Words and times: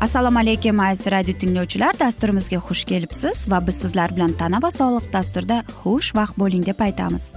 assalomu 0.00 0.38
alaykum 0.38 0.80
aziz 0.80 1.06
radio 1.10 1.34
tinglovchilar. 1.34 1.98
Dasturimizga 1.98 2.58
xush 2.62 2.84
kelibsiz 2.84 3.46
va 3.50 3.58
biz 3.66 3.80
sizlar 3.82 4.14
bilan 4.16 4.32
tana 4.32 4.60
va 4.62 4.70
sog'liq 4.70 5.12
dasturida 5.12 5.62
xush 5.82 6.14
vaqt 6.14 6.38
bo'ling 6.38 6.66
deb 6.66 6.80
aytamiz. 6.86 7.32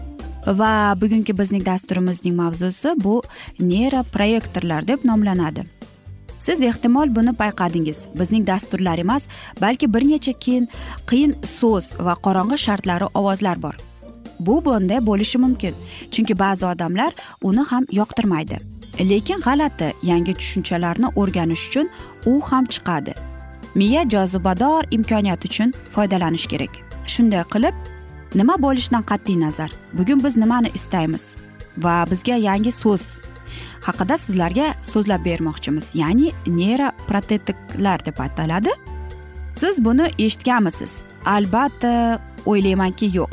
Va 0.46 0.94
bugungi 1.02 1.34
bizning 1.38 1.66
dasturimizning 1.66 2.36
mavzusi 2.36 2.94
bu 3.04 3.22
neyroproyektorlar 3.60 4.88
deb 4.88 5.06
nomlanadi. 5.06 5.66
Siz 6.38 6.62
ehtimol 6.62 7.16
buni 7.16 7.34
payqadingiz. 7.42 8.06
Bizning 8.20 8.48
dasturlar 8.48 8.98
emas 8.98 9.28
balki 9.62 9.94
bir 9.94 10.06
necha 10.10 10.34
keyin 10.34 10.68
qiyin 11.10 11.34
so'z 11.46 11.96
va 12.00 12.14
qorong'i 12.26 12.58
shartlari 12.58 13.08
ovozlar 13.14 13.62
bor. 13.62 13.76
Bu 14.40 14.66
bunday 14.66 15.02
bo'lishi 15.06 15.38
mumkin 15.38 15.74
chunki 16.12 16.40
ba'zi 16.40 16.66
odamlar 16.66 17.12
uni 17.42 17.64
ham 17.72 17.86
yoqtirmaydi. 17.92 18.58
Lekin 19.00 19.40
g'alati 19.46 19.94
yangi 20.04 20.34
tushunchalarni 20.34 21.08
o'rganish 21.16 21.68
uchun 21.68 21.90
u 22.26 22.42
ham 22.42 22.66
chiqadi. 22.66 23.14
Miya 23.76 24.04
jozibador 24.10 24.84
imkoniyat 24.92 25.46
uchun 25.46 25.74
foydalanish 25.90 26.48
kerak. 26.52 26.74
Shunday 27.08 27.44
qilib 27.54 27.76
nima 28.36 28.56
bo'lishidan 28.66 29.04
qat'iy 29.12 29.40
nazar? 29.40 29.72
Bugun 29.94 30.24
biz 30.24 30.38
nimani 30.38 30.70
istaymiz? 30.74 31.36
Va 31.78 32.06
bizga 32.12 32.36
yangi 32.36 32.72
so'z 32.72 33.20
haqida 33.82 34.18
sizlarga 34.18 34.68
so'zlab 34.84 35.26
bermoqchimiz. 35.26 35.96
Ya'ni 35.96 36.32
neyroprotetiklar 36.48 38.06
deb 38.06 38.20
ataladi. 38.20 38.70
Siz 39.56 39.86
buni 39.86 40.08
eshitganmisiz? 40.20 41.04
Albatta 41.26 42.20
o'ylaymanki 42.46 43.12
yo'q. 43.18 43.32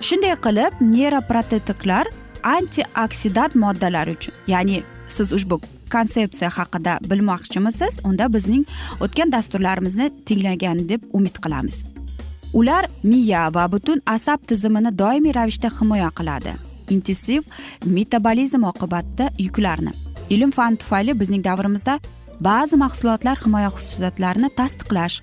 Shunday 0.00 0.34
qilib 0.46 0.72
neyroprotetiklar 0.80 2.06
antioksidant 2.42 3.54
moddalar 3.54 4.08
uchun. 4.08 4.34
Ya'ni 4.46 4.82
siz 5.08 5.32
ushbu 5.32 5.60
konsepsiya 5.92 6.50
haqida 6.58 6.98
bilmoqchimisiz 7.10 8.00
unda 8.04 8.32
bizning 8.32 8.64
o'tgan 9.00 9.32
dasturlarimizni 9.32 10.10
tinglagan 10.26 10.88
deb 10.88 11.02
umid 11.12 11.36
qilamiz. 11.44 11.84
Ular 12.52 12.88
miya 13.02 13.48
va 13.54 13.66
butun 13.72 14.02
asab 14.06 14.46
tizimini 14.48 14.98
doimiy 14.98 15.34
ravishda 15.38 15.70
himoya 15.80 16.10
qiladi. 16.18 16.52
Intensiv 16.90 17.42
metabolizm 17.84 18.62
oqibatida 18.72 19.30
yuklarni 19.38 19.92
ilm 20.30 20.50
fan 20.50 20.76
tufayli 20.76 21.20
bizning 21.20 21.44
davrimizda 21.44 21.98
ba'zi 22.40 22.76
mahsulotlar 22.76 23.38
himoya 23.44 23.70
xususiyatlarini 23.76 24.50
tasdiqlash 24.60 25.20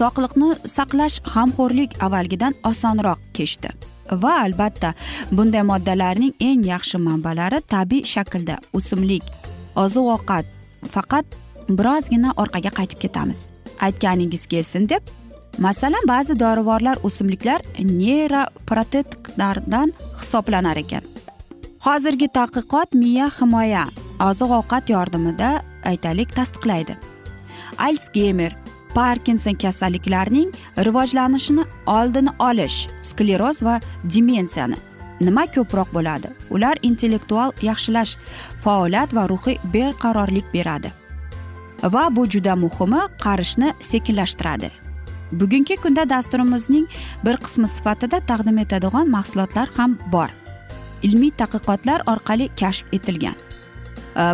sog'liqni 0.00 0.50
saqlash 0.76 1.16
g'amxo'rlik 1.32 1.98
avvalgidan 2.06 2.54
osonroq 2.70 3.20
kechdi. 3.36 3.72
Va 4.10 4.42
albatta 4.42 4.94
bunday 5.30 5.62
moddalarning 5.62 6.34
eng 6.40 6.64
yaxshi 6.72 6.98
manbalari 6.98 7.60
tabiiy 7.74 8.04
shaklda 8.14 8.58
o'simlik 8.78 9.24
oziq 9.84 10.06
ovqat 10.16 10.46
faqat 10.94 11.26
birozgina 11.68 12.32
orqaga 12.36 12.70
qaytib 12.78 12.98
ketamiz. 13.04 13.50
Aytganingiz 13.80 14.46
kelsin 14.46 14.88
deb 14.88 15.02
masalan 15.58 16.06
ba'zi 16.08 16.40
dorivorlar 16.40 16.98
o'simliklar 17.02 17.60
neyroprotetiklardan 17.78 19.92
hisoblanar 20.20 20.76
ekan. 20.76 21.02
Hozirgi 21.84 22.28
tadqiqot 22.36 22.94
miya 22.94 23.28
himoya 23.38 23.84
oziq 24.28 24.50
ovqat 24.60 24.90
yordamida 24.94 25.62
aytaylik 25.84 26.36
tasdiqlaydi. 26.36 26.94
Alsgeymer 27.78 28.52
parkinson 28.94 29.54
kasalliklarining 29.54 30.52
rivojlanishini 30.78 31.64
oldini 31.86 32.30
olish 32.38 32.88
skleroz 33.02 33.62
va 33.62 33.80
demensiyani. 34.04 34.76
Nima 35.20 35.46
ko'proq 35.46 35.92
bo'ladi? 35.94 36.28
Ular 36.50 36.78
intellektual 36.82 37.52
yaxshilash 37.62 38.16
faoliyat 38.64 39.14
va 39.14 39.28
ruhiy 39.28 39.58
beqarorlik 39.74 40.46
beradi. 40.54 40.92
Va 41.82 42.08
bu 42.16 42.26
juda 42.26 42.56
muhimi 42.56 43.02
qarishni 43.24 43.72
sekinlashtiradi. 43.80 44.70
Bugungi 45.32 45.76
kunda 45.76 46.08
dasturimizning 46.08 46.86
bir 47.24 47.36
qismi 47.44 47.68
sifatida 47.68 48.20
taqdim 48.30 48.58
etadigan 48.58 49.10
mahsulotlar 49.10 49.68
ham 49.76 49.98
bor. 50.12 50.28
Ilmiy 51.02 51.30
tadqiqotlar 51.40 52.06
orqali 52.12 52.48
kashf 52.60 52.86
etilgan. 52.92 53.36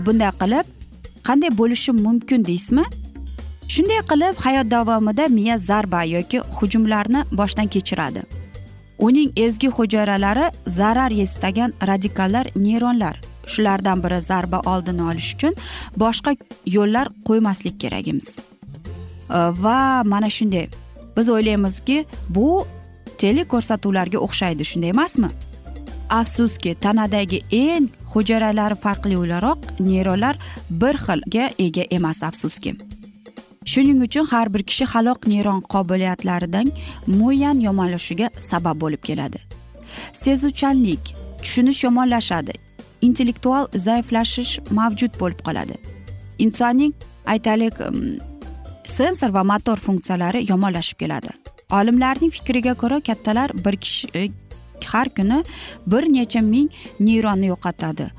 Bunday 0.07 0.33
qilib 0.41 0.67
qanday 1.29 1.51
bo'lishi 1.61 1.93
mumkin 1.93 2.45
deysizmi? 2.45 2.85
Shunday 3.73 4.01
qilib 4.11 4.37
hayot 4.45 4.67
davomida 4.75 5.25
miya 5.39 5.57
zarba 5.59 6.03
yoki 6.05 6.39
hujumlarni 6.57 7.21
boshdan 7.41 7.69
kechiradi. 7.75 8.23
Uning 9.07 9.31
ezgi 9.37 9.69
hujayralari 9.77 10.47
zarar 10.67 11.11
yetstagan 11.21 11.71
radikallar 11.89 12.47
neyronlar. 12.57 13.21
Shulardan 13.53 14.03
biri 14.05 14.21
zarba 14.31 14.59
oldini 14.73 15.03
olish 15.11 15.31
uchun 15.35 15.55
boshqa 16.03 16.31
yo'llar 16.77 17.07
qo'ymaslik 17.29 17.81
kerakimiz 17.83 18.29
va 19.65 20.03
mana 20.13 20.31
shunday 20.37 20.67
biz 21.17 21.29
o'ylaymizki 21.29 22.05
bu 22.37 22.67
teleko'rsatuvlarga 23.23 24.19
o'xshaydi 24.27 24.65
shunday 24.71 24.91
emasmi? 24.97 25.31
Afsuski 26.21 26.75
tanadagi 26.75 27.43
eng 27.65 27.89
hujayralari 28.13 28.77
farqli 28.85 29.17
o'laroq 29.23 29.59
neyronlar 29.81 30.35
bir 30.71 30.95
xilga 31.07 31.45
ega 31.67 31.85
emas 31.91 32.23
afsuski. 32.23 32.90
Shuning 33.65 34.03
uchun 34.03 34.27
har 34.27 34.55
bir 34.55 34.63
kishi 34.63 34.85
xaloq 34.85 35.27
neyron 35.27 35.61
qobiliyatlaridan 35.61 36.73
muayyan 37.07 37.61
yomonlashishiga 37.61 38.31
sabab 38.51 38.81
bo'lib 38.81 39.03
keladi. 39.09 39.39
Sezuvchanlik 40.13 41.15
tushunish 41.43 41.85
yomonlashadi 41.85 42.53
intellektual 43.07 43.67
zaiflashish 43.87 44.53
mavjud 44.71 45.13
bo'lib 45.21 45.41
qoladi. 45.47 45.77
Insonning 46.39 46.95
aytaylik 47.27 47.81
um, 47.89 48.19
sensor 48.85 49.31
va 49.35 49.45
motor 49.45 49.77
funksiyalari 49.77 50.45
yomonlashib 50.51 50.99
keladi. 50.99 51.31
Olimlarning 51.71 52.31
fikriga 52.31 52.75
ko'ra 52.75 53.01
kattalar 53.01 53.51
bir 53.65 53.77
kishi 53.77 54.31
har 54.85 55.09
kuni 55.09 55.43
bir 55.87 56.05
necha 56.13 56.41
ming 56.41 56.71
neyronni 57.01 57.47
yo'qotadi. 57.53 58.11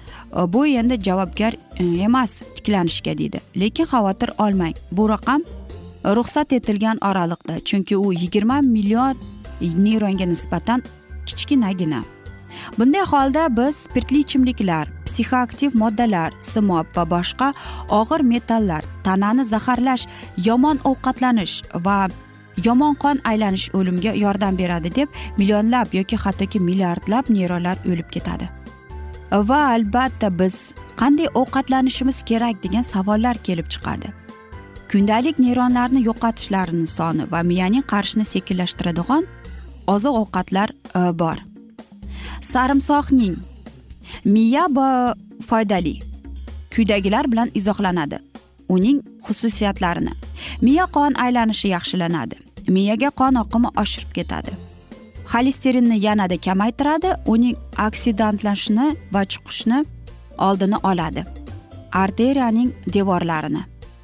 Bu 0.48 0.68
endi 0.68 0.98
javobgar 1.04 1.54
e, 1.80 1.84
emas 2.04 2.42
tiklanishga 2.56 3.18
deydi. 3.18 3.42
Lekin 3.56 3.86
xavotir 3.86 4.30
olmang 4.38 4.76
bu 4.92 5.10
raqam 5.10 5.44
ruxsat 6.06 6.54
etilgan 6.54 6.98
oraliqda 7.02 7.60
chunki 7.60 7.98
u 7.98 8.14
yigirma 8.14 8.62
million 8.62 9.16
neyronga 9.62 10.26
nisbatan 10.26 10.84
kichkinagina. 11.26 12.04
Bunday 12.78 13.02
holda 13.02 13.58
biz 13.58 13.76
spirtli 13.76 14.20
ichimliklar 14.20 14.90
psixoaktiv 15.06 15.76
moddalar 15.76 16.34
simob 16.42 16.86
va 16.96 17.06
boshqa 17.14 17.54
og'ir 18.00 18.22
metallar 18.34 18.84
tanani 19.04 19.46
zaharlash 19.46 20.08
yomon 20.48 20.78
ovqatlanish 20.92 21.56
va 21.86 22.10
yomon 22.66 22.96
qon 22.96 23.22
aylanish 23.24 23.70
o'limga 23.74 24.14
yordam 24.14 24.58
beradi 24.58 24.96
deb 24.96 25.10
millionlab 25.38 25.94
yoki 25.94 26.16
hattoki 26.16 26.60
milliardlab 26.60 27.30
neyronlar 27.30 27.78
o'lib 27.86 28.10
ketadi. 28.12 28.50
Va 29.32 29.60
albatta 29.76 30.40
biz 30.40 30.74
qanday 31.02 31.28
ovqatlanishimiz 31.42 32.24
kerak 32.24 32.64
degan 32.64 32.82
savollar 32.82 33.38
kelib 33.38 33.68
chiqadi. 33.74 34.12
Kundalik 34.92 35.40
neyronlarni 35.40 36.04
yo'qotishlarni 36.04 36.88
soni 36.88 37.32
va 37.32 37.44
miyaning 37.44 37.86
qarishini 37.92 38.26
sekinlashtiradigan 38.26 39.24
oziq 39.88 40.18
ovqatlar 40.22 40.70
e, 40.96 41.20
bor. 41.20 41.38
Sarimsoqning 42.42 43.36
miya 44.26 44.68
foydali. 45.50 46.00
Quyidagilar 46.74 47.32
bilan 47.32 47.50
izohlanadi. 47.54 48.31
Uning 48.76 49.00
xususiyatlarini 49.26 50.14
miya 50.66 50.86
qon 50.96 51.14
aylanishi 51.26 51.68
yaxshilanadi. 51.76 52.36
Miyaga 52.76 53.10
qon 53.20 53.36
oqimi 53.44 53.70
oshirib 53.82 54.12
ketadi. 54.18 54.52
Xolesterinni 55.32 55.98
yanada 56.06 56.38
kamaytiradi 56.46 57.10
uning 57.34 57.56
oksidantlanishini 57.88 58.88
va 59.14 59.22
chuqishni 59.32 59.80
oldini 60.48 60.78
oladi. 60.92 61.24
Arteriyaning 62.04 62.70
devorlarini. 62.94 63.64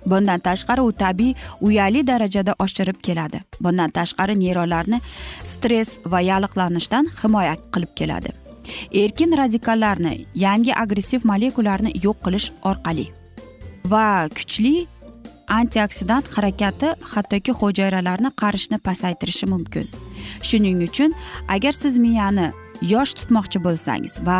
Bundan 0.09 0.39
tashqari 0.39 0.81
u 0.81 0.91
tabiiy 1.03 1.35
uyali 1.61 2.07
darajada 2.07 2.55
oshirib 2.65 2.99
keladi. 3.07 3.43
Bundan 3.63 3.91
tashqari 3.97 4.35
neyronlarni 4.39 4.99
stress 5.43 5.99
va 6.11 6.19
yalliqlanishdan 6.29 7.05
himoya 7.21 7.55
qilib 7.73 7.93
keladi. 7.99 8.33
Erkin 9.03 9.37
radikallarni 9.37 10.13
yangi 10.45 10.73
agressiv 10.83 11.21
molekulalarni 11.31 11.91
yo'q 12.05 12.17
qilish 12.25 12.51
orqali 12.71 13.07
va 13.91 14.27
kuchli 14.37 14.87
antioksidant 15.47 16.27
harakati 16.35 16.89
hattoki 17.13 17.51
hujayralarni 17.59 18.31
qarishni 18.41 18.77
pasaytirishi 18.87 19.45
mumkin. 19.53 19.87
Shuning 20.47 20.81
uchun 20.87 21.15
agar 21.55 21.71
siz 21.71 21.97
miyani 22.05 22.51
yosh 22.93 23.13
tutmoqchi 23.19 23.63
bo'lsangiz 23.67 24.19
va 24.27 24.39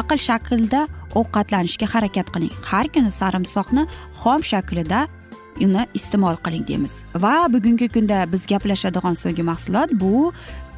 aql 0.00 0.18
shaklida 0.28 0.86
ovqatlanishga 1.20 1.86
harakat 1.94 2.30
qiling 2.34 2.54
har 2.70 2.86
kuni 2.94 3.10
sarimsoqni 3.20 3.82
xom 4.20 4.40
shaklida 4.52 5.00
uni 5.66 5.82
iste'mol 5.98 6.36
qiling 6.44 6.64
deymiz. 6.70 6.94
Va 7.24 7.34
bugungi 7.54 7.88
kunda 7.96 8.24
biz 8.32 8.46
gaplashadigan 8.52 9.14
so'nggi 9.22 9.42
mahsulot 9.50 9.90
bu 10.02 10.32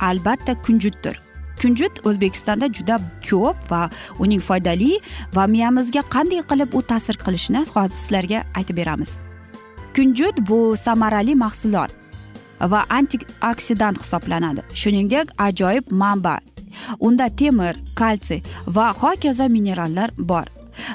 albatta 0.09 0.53
kunjutdir. 0.67 1.26
Kunjut 1.63 2.07
o'zbekistonda 2.09 2.67
juda 2.77 3.01
ko'p 3.29 3.71
va 3.71 3.83
uning 4.19 4.43
foydali 4.49 4.93
va 5.37 5.47
miyamizga 5.55 6.03
qanday 6.15 6.43
qilib 6.51 6.75
u 6.79 6.83
ta'sir 6.91 7.17
qilishini 7.27 7.65
hozir 7.75 7.97
sizlarga 8.01 8.45
aytib 8.55 8.77
beramiz. 8.77 9.19
Kunjut 9.97 10.37
bu 10.49 10.77
samarali 10.77 11.35
mahsulot 11.35 11.91
va 12.61 12.85
antioksidant 12.99 14.03
hisoblanadi. 14.03 14.61
Shuningdek 14.75 15.33
ajoyib 15.39 15.85
manba 15.91 16.39
unda 17.01 17.29
temir 17.29 17.81
kalsiy 17.95 18.43
va 18.67 18.93
hokazo 18.93 19.49
minerallar 19.49 20.11
bor. 20.19 20.47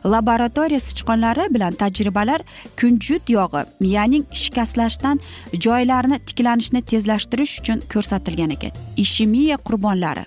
Laboratoriya 0.05 0.79
sichqonlari 0.79 1.53
bilan 1.53 1.73
tajribalar 1.73 2.41
kunjut 2.81 3.29
yog'i 3.29 3.63
miyaning 3.79 4.25
shikastlashdan 4.41 5.19
joylarini 5.65 6.19
tiklanishni 6.27 6.81
tezlashtirish 6.91 7.55
uchun 7.61 7.81
ko'rsatilgan 7.93 8.53
ekan. 8.57 8.77
Ishemiya 8.97 9.57
qurbonlari 9.57 10.25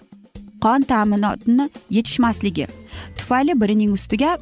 qon 0.65 0.89
ta'minotini 0.93 1.69
yetishmasligi. 1.97 2.67
Tufayli 3.19 3.61
birining 3.61 3.93
ustiga 3.99 4.39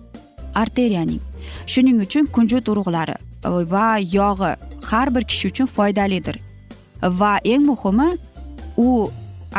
arteriyaning 0.54 1.20
shuning 1.66 2.00
uchun 2.06 2.26
kunjut 2.36 2.68
urug'lari 2.72 3.16
va 3.74 3.88
yog'i 3.98 4.52
har 4.90 5.14
bir 5.14 5.24
kishi 5.30 5.48
uchun 5.52 5.66
foydalidir. 5.66 6.36
Va 7.02 7.32
eng 7.44 7.66
muhimi 7.70 8.08
u 8.76 9.10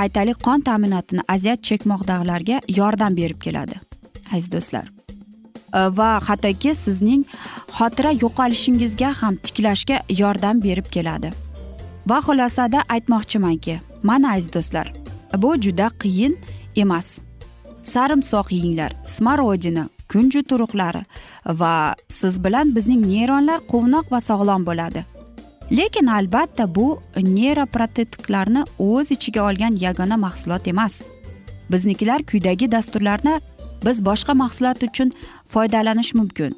aytaylik 0.04 0.40
qon 0.48 0.60
ta'minotini 0.70 1.22
aziyat 1.28 1.64
chekmoqdagilarga 1.70 2.62
yordam 2.80 3.18
berib 3.20 3.40
keladi 3.46 3.76
aziz 4.32 4.52
do'stlar. 4.56 4.88
Va 6.00 6.10
hattoki 6.28 6.74
sizning 6.86 7.24
xotira 7.78 8.12
yo'qolishingizga 8.24 9.14
ham 9.22 9.36
tiklashga 9.46 10.02
yordam 10.22 10.62
berib 10.64 10.88
keladi. 10.96 11.34
Va 12.10 12.18
xulosada 12.26 12.80
aytmoqchimanki 12.96 13.80
mana 14.04 14.36
aziz 14.36 14.54
do'stlar 14.54 15.03
bu 15.38 15.56
juda 15.62 15.88
qiyin 16.00 16.38
emas. 16.76 17.20
Sarimsoq 17.84 18.52
yenglar 18.52 18.92
smorodina 19.06 19.88
kunjut 20.12 20.52
urug'lari 20.52 21.04
va 21.46 21.96
siz 22.10 22.44
bilan 22.44 22.76
bizning 22.76 23.02
neyronlar 23.08 23.60
quvnoq 23.72 24.12
va 24.12 24.20
sog'lom 24.30 24.66
bo'ladi. 24.66 25.06
Lekin 25.72 26.08
albatta 26.08 26.76
bu 26.76 27.00
neyroprotetiklarni 27.18 28.64
o'z 28.80 29.12
ichiga 29.12 29.42
olgan 29.50 29.74
yagona 29.86 30.18
mahsulot 30.18 30.68
emas. 30.68 31.02
Biznikilar 31.72 32.24
quyidagi 32.30 32.72
dasturlarni 32.72 33.40
biz 33.86 34.06
boshqa 34.06 34.34
mahsulot 34.34 34.84
uchun 34.84 35.12
foydalanish 35.54 36.14
mumkin 36.14 36.52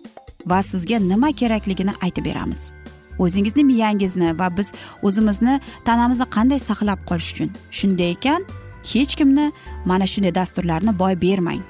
va 0.45 0.59
sizga 0.63 0.99
nima 0.99 1.31
kerakligini 1.31 1.93
aytib 2.01 2.25
beramiz. 2.25 2.73
O'zingizni 3.19 3.63
miyangizni 3.63 4.39
va 4.39 4.57
biz 4.57 4.73
o'zimizni 5.03 5.59
tanamizni 5.85 6.25
qanday 6.35 6.59
saqlab 6.59 6.99
qolish 7.09 7.31
uchun. 7.33 7.49
Shunday 7.71 8.11
ekan 8.17 8.41
hech 8.93 9.15
kimni 9.19 9.51
mana 9.85 10.05
shunday 10.11 10.35
dasturlarni 10.35 10.99
boy 10.99 11.21
bermang. 11.21 11.61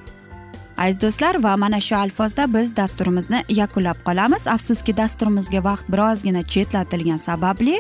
Aziz 0.78 1.02
do'stlar 1.02 1.44
va 1.44 1.56
mana 1.58 1.80
shu 1.88 1.96
alfozda 1.96 2.54
biz 2.54 2.76
dasturimizni 2.76 3.44
yakunlab 3.50 4.00
qolamiz. 4.08 4.48
Afsuski 4.48 4.98
dasturimizga 4.98 5.64
vaqt 5.64 5.92
birozgina 5.94 6.42
chetlatilgani 6.44 7.20
sababli 7.20 7.80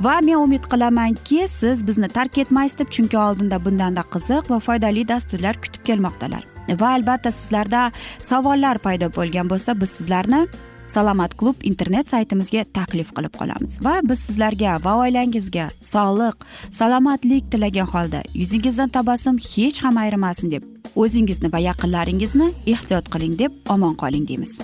va 0.00 0.20
men 0.20 0.38
umid 0.44 0.64
qilamanki 0.72 1.48
siz 1.48 1.86
bizni 1.86 2.08
tark 2.08 2.38
etmaysiz 2.38 2.78
deb 2.78 2.88
chunki 2.96 3.18
oldinda 3.18 3.64
bundanda 3.64 4.04
qiziq 4.14 4.50
va 4.52 4.58
foydali 4.66 5.08
dasturlar 5.08 5.60
kutib 5.62 5.84
kelmoqdalar. 5.88 6.42
Va 6.80 6.88
albatta 6.96 7.30
sizlarda 7.30 7.92
savollar 8.30 8.78
paydo 8.78 9.10
bo'lgan 9.16 9.50
bo'lsa 9.52 9.80
biz 9.80 9.90
sizlarni 9.98 10.46
salomat 10.94 11.36
klub 11.38 11.56
internet 11.70 12.10
saytimizga 12.12 12.64
taklif 12.78 13.12
qilib 13.16 13.34
qolamiz. 13.40 13.78
Va 13.86 13.94
biz 14.10 14.26
sizlarga 14.26 14.76
va 14.84 14.96
oilangizga 15.04 15.70
sog'lik 15.92 16.46
salomatlik 16.80 17.50
tilagan 17.52 17.88
holda 17.94 18.20
yuzingizdan 18.34 18.90
tabassum 18.96 19.38
hech 19.52 19.80
ham 19.84 20.02
ayrimasin 20.04 20.50
deb 20.54 20.66
o'zingizni 21.02 21.52
va 21.54 21.60
yaqinlaringizni 21.68 22.50
ehtiyot 22.74 23.10
qiling 23.14 23.38
deb 23.42 23.72
omon 23.74 23.94
qoling 24.02 24.26
deymiz. 24.30 24.60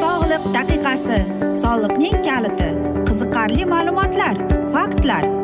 Sog'liq 0.00 0.44
daqiqasi 0.58 1.22
soliqning 1.64 2.20
kaliti 2.28 2.68
qiziqarli 3.08 3.64
ma'lumotlar 3.72 4.36
faktlar. 4.74 5.43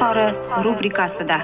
izhori 0.00 0.64
rubrikasida. 0.64 1.38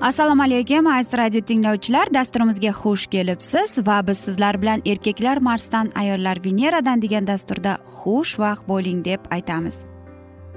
Assalomu 0.00 0.42
alaykum 0.42 0.86
aziz 0.86 1.12
radio 1.12 1.40
tinglovchilar. 1.40 2.14
Dasturimizga 2.14 2.68
xush 2.68 3.06
kelibsiz 3.06 3.86
va 3.86 4.06
biz 4.06 4.18
sizlar 4.18 4.62
bilan 4.62 4.82
erkaklar 4.86 5.36
marsdan 5.36 5.92
ayollar 5.94 6.38
veneradan 6.44 7.02
degan 7.02 7.26
dasturda 7.26 7.78
xushvaqt 7.98 8.68
bo'ling 8.68 9.04
deb 9.04 9.20
aytamiz. 9.30 9.84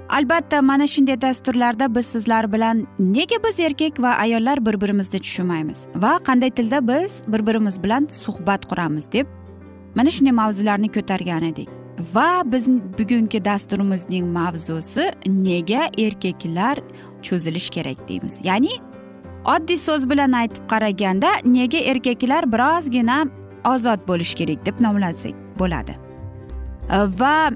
Albatta 0.08 0.62
mana 0.62 0.86
shunday 0.86 1.20
dasturlarda 1.20 1.94
biz 1.94 2.06
sizlar 2.06 2.52
bilan 2.52 2.86
nega 2.98 3.36
biz 3.44 3.60
erkak 3.60 4.00
va 4.00 4.08
ayollar 4.24 4.66
bir 4.66 4.80
birimizni 4.80 5.18
tushunmaymiz 5.18 5.86
va 5.94 6.18
qanday 6.26 6.50
tilda 6.50 6.88
biz 6.88 7.22
bir 7.28 7.46
birimiz 7.46 7.82
bilan 7.82 8.08
suhbat 8.10 8.66
quramiz 8.70 9.12
deb 9.12 9.41
mana 9.94 10.10
shunday 10.10 10.32
mavzularni 10.32 10.88
ko'targan 10.96 11.42
edik. 11.42 11.68
Va 12.14 12.42
biz 12.44 12.68
bugungi 12.98 13.44
dasturimizning 13.44 14.26
mavzusi 14.38 15.10
nega 15.26 15.82
erkaklar 15.98 16.78
cho'zilish 17.22 17.70
kerak 17.70 18.08
deymiz. 18.08 18.40
Ya'ni 18.44 18.74
oddiy 19.44 19.76
so'z 19.76 20.10
bilan 20.10 20.32
aytib 20.32 20.64
qaraganda 20.72 21.30
nega 21.44 21.78
erkaklar 21.78 22.52
birozgina 22.52 23.18
ozod 23.64 24.08
bo'lishi 24.08 24.34
kerak 24.34 24.66
deb 24.66 24.80
nomlasak 24.80 25.34
bo'ladi. 25.58 25.94
Va 27.20 27.50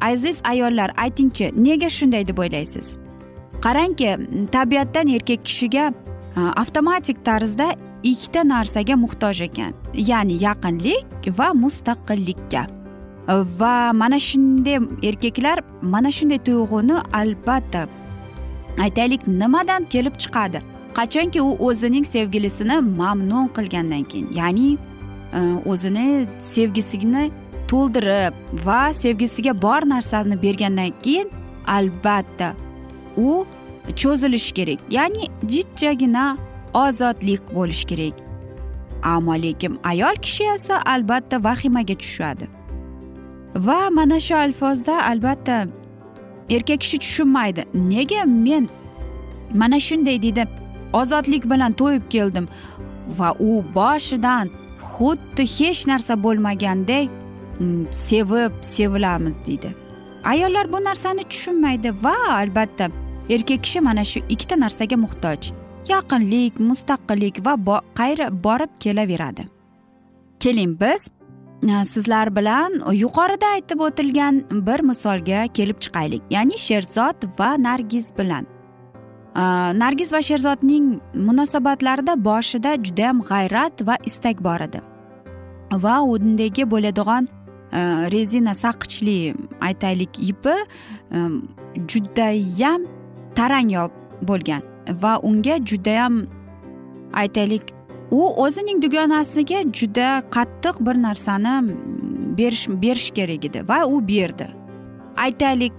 aziz 0.00 0.40
ayollar 0.44 0.90
aytingchi 0.96 1.52
nega 1.56 1.90
shunday 1.90 2.28
deb 2.28 2.38
o'ylaysiz? 2.38 2.96
Qarangki 3.60 4.16
tabiatdan 4.52 5.06
erkak 5.06 5.44
kishiga 5.44 5.92
e, 6.36 6.40
avtomatik 6.40 7.24
tarzda 7.24 7.74
ikkita 8.02 8.44
narsaga 8.44 8.96
muhtoj 8.96 9.40
ekan. 9.48 9.72
Ya'ni 9.94 10.42
yaqinlik 10.42 11.30
va 11.38 11.52
mustaqillikka. 11.54 12.66
Va 13.28 13.92
mana 13.92 14.18
shunday 14.18 14.78
erkaklar 15.08 15.58
mana 15.82 16.10
shunday 16.10 16.38
tuyg'uni 16.38 16.96
albatta 17.12 17.88
aytaylik 18.84 19.26
nimadan 19.28 19.82
kelib 19.82 20.14
chiqadi? 20.22 20.62
Qachonki 20.94 21.42
u 21.42 21.50
o'zining 21.66 22.06
sevgilisini 22.06 22.80
mamnun 22.80 23.50
qilgandan 23.56 24.04
keyin 24.10 24.28
ya'ni 24.32 24.70
e, 25.38 25.40
o'zini 25.70 26.26
sevgisini 26.38 27.30
to'ldirib 27.70 28.34
va 28.66 28.80
sevgisiga 29.02 29.62
bor 29.62 29.82
narsani 29.92 30.42
bergandan 30.42 30.92
keyin 31.04 31.28
albatta 31.66 32.54
u 33.16 33.46
cho'zilishi 33.96 34.54
kerak. 34.54 34.80
Ya'ni 34.90 35.24
jichchagina 35.52 36.36
ozodlik 36.82 37.42
bo'lishi 37.54 37.86
kerak. 37.90 38.14
Ammo 39.02 39.34
lekin 39.42 39.78
ayol 39.84 40.16
kishi 40.24 40.44
esa 40.54 40.82
albatta 40.94 41.44
vahimaga 41.44 41.94
tushadi. 41.94 42.46
Va 43.66 43.90
mana 43.90 44.20
shu 44.20 44.34
alfozda 44.34 44.94
albatta 45.10 45.66
erkak 46.50 46.80
kishi 46.80 46.98
tushunmaydi. 46.98 47.62
Nega 47.74 48.24
men 48.24 48.68
mana 49.54 49.80
shunday 49.80 50.22
deydi 50.22 50.44
ozodlik 50.92 51.44
bilan 51.50 51.72
to'yib 51.72 52.04
keldim 52.10 52.48
va 53.18 53.34
u 53.38 53.64
boshidan 53.74 54.50
xuddi 54.92 55.44
hech 55.56 55.86
narsa 55.90 56.22
bo'lmagandek 56.24 57.08
mm, 57.60 57.84
sevib 57.92 58.52
sevilamiz 58.60 59.46
deydi. 59.46 59.74
Ayollar 60.24 60.72
bu 60.72 60.84
narsani 60.84 61.22
tushunmaydi 61.22 61.92
va 62.04 62.16
albatta 62.30 62.88
erkak 63.30 63.62
kishi 63.64 63.80
mana 63.80 64.04
shu 64.04 64.20
ikkita 64.28 64.60
narsaga 64.60 64.96
muhtoj. 64.96 65.40
Yaqinlik 65.88 66.58
mustaqillik 66.60 67.40
va 67.46 67.54
qayri 67.94 68.26
borib 68.44 68.72
kelaveradi. 68.80 69.48
Keling 70.40 70.80
biz 70.80 71.10
e, 71.68 71.84
sizlar 71.84 72.36
bilan 72.36 72.72
yuqorida 72.92 73.46
aytib 73.56 73.80
o'tilgan 73.80 74.42
bir 74.50 74.80
misolga 74.80 75.46
kelib 75.56 75.80
chiqaylik. 75.84 76.22
Ya'ni 76.30 76.58
sherzod 76.58 77.26
va 77.38 77.50
nargiz 77.58 78.12
bilan. 78.18 78.46
E, 79.36 79.42
nargiz 79.82 80.12
va 80.12 80.22
sherzodning 80.22 81.00
munosabatlarida 81.14 82.14
boshida 82.24 82.76
judayam 82.84 83.22
g'ayrat 83.30 83.86
va 83.86 83.98
istak 84.04 84.44
bor 84.44 84.60
edi. 84.60 84.80
Va 85.84 86.00
undagi 86.00 86.70
bo'ladigan 86.70 87.28
e, 87.72 87.80
rezina 88.14 88.54
saqqichli 88.54 89.34
aytaylik 89.60 90.22
ipi 90.30 90.56
judayam 91.90 92.86
tarang 93.34 93.70
bo'lgan. 94.22 94.62
Va 95.02 95.18
unga 95.22 95.58
judayam 95.64 96.26
aytaylik. 97.12 97.74
U 98.10 98.24
o'zining 98.44 98.82
dugonasiga 98.82 99.62
juda 99.72 100.22
qattiq 100.30 100.80
bir 100.86 100.96
narsani 101.02 101.54
mm, 101.60 102.36
berish 102.38 102.68
berish 102.68 103.10
kerak 103.10 103.44
edi 103.44 103.68
va 103.68 103.84
u 103.86 104.00
berdi. 104.08 104.48
Aytaylik 105.16 105.72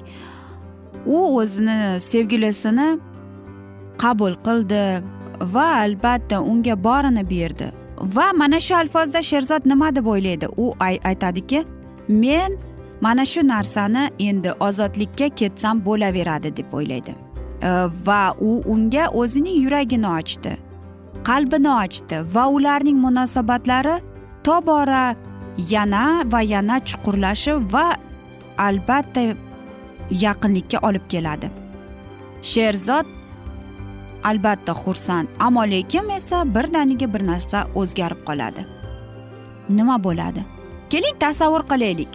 u 1.06 1.18
o'zini 1.42 2.00
sevgilisini 2.00 2.90
qabul 3.98 4.34
qildi 4.46 4.84
va 5.42 5.68
albatta 5.84 6.42
unga 6.42 6.84
borini 6.84 7.30
berdi. 7.30 7.72
Va 8.16 8.32
mana 8.34 8.60
shu 8.60 8.76
alfozda 8.76 9.22
sherzod 9.24 9.66
nima 9.66 9.96
deb 9.96 10.06
o'ylaydi? 10.06 10.48
U 10.58 10.74
aytadiki 10.80 11.64
men 12.08 12.58
mana 13.02 13.26
shu 13.26 13.48
narsani 13.48 14.10
endi 14.20 14.52
ozodlikka 14.60 15.30
ketsam 15.30 15.82
bo'laveradi 15.86 16.56
deb 16.58 16.74
o'ylaydi. 16.74 17.16
Э, 17.62 17.90
va 18.06 18.36
u 18.40 18.62
unga 18.66 19.10
o'zining 19.12 19.58
yuragini 19.64 20.08
ochdi. 20.08 20.54
Qalbini 21.28 21.72
ochdi 21.84 22.22
va 22.34 22.48
ularning 22.48 22.98
munosabatlari 23.06 23.96
tobora 24.44 25.16
yana 25.74 26.04
va 26.32 26.42
yana 26.42 26.80
chuqurlashib 26.90 27.68
va 27.74 27.86
albatta 28.68 29.22
yaqinlikka 30.24 30.80
olib 30.88 31.06
keladi. 31.12 31.52
Sherzod 32.52 33.06
albatta 34.24 34.74
xursand 34.84 35.28
ammo 35.40 35.64
lekin 35.74 36.10
esa 36.16 36.44
birdaniga 36.56 37.14
bir 37.14 37.28
narsa 37.32 37.68
o'zgarib 37.76 38.22
qoladi. 38.28 38.62
Nima 39.70 40.04
bo'ladi? 40.04 40.42
Keling 40.90 41.16
tasavvur 41.20 41.64
qilaylik. 41.72 42.14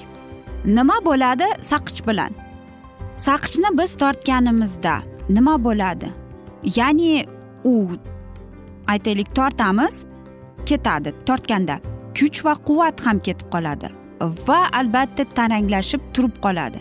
Nima 0.65 0.97
bo'ladi? 1.05 1.47
Saqich 1.71 2.01
bilan. 2.09 2.33
Saqichni 3.17 3.79
biz 3.79 3.91
tortganimizda 4.03 5.14
nima 5.29 5.65
bo'ladi? 5.65 6.09
Ya'ni 6.77 7.25
u 7.65 7.89
aytaylik 8.87 9.35
tortamiz 9.35 10.05
ketadi. 10.67 11.13
Tortganda 11.27 11.79
kuch 12.19 12.45
va 12.45 12.55
quvvat 12.67 13.07
ham 13.07 13.19
ketib 13.27 13.49
qoladi 13.55 13.89
va 14.21 14.61
albatta 14.81 15.25
taranglashib 15.37 16.01
turib 16.15 16.37
qoladi. 16.45 16.79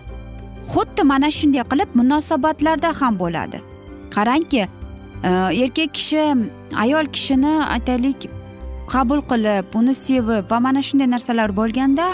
Xuddi 0.72 1.04
mana 1.04 1.30
shunday 1.38 1.64
qilib 1.72 1.90
munosabatlarda 2.00 2.90
ham 3.00 3.20
bo'ladi. 3.20 3.60
Qarangki 4.16 4.62
e, 4.64 4.68
erkak 5.64 5.94
kishi 5.98 6.24
ayol 6.84 7.06
kishini 7.16 7.54
aytaylik 7.76 8.30
qabul 8.94 9.22
qilib 9.32 9.76
uni 9.80 9.94
sevib 10.06 10.52
va 10.52 10.60
mana 10.60 10.82
shunday 10.88 11.10
narsalar 11.16 11.50
bo'lganda 11.60 12.08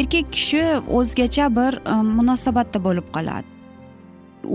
erkak 0.00 0.32
kishi 0.36 0.62
o'zgacha 0.98 1.46
bir 1.58 1.72
e, 1.92 1.94
munosabatda 2.18 2.84
bo'lib 2.86 3.06
qoladi. 3.16 3.55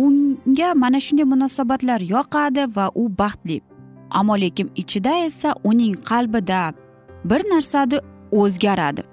Unga 0.06 0.74
mana 0.76 1.00
shunday 1.06 1.26
munosabatlar 1.34 2.02
yoqadi 2.16 2.64
va 2.76 2.86
u 2.96 3.10
baxtli. 3.20 3.62
Ammo 4.10 4.36
lekin 4.44 4.70
ichida 4.76 5.14
esa 5.26 5.56
uning 5.64 5.96
qalbida 6.10 6.74
bir 7.30 7.42
narsadi 7.52 7.98
o'zgaradi. 8.32 9.04